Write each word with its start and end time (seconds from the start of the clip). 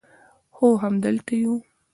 هو 0.55 0.69
همدلته 0.83 1.35
یو 1.43 1.53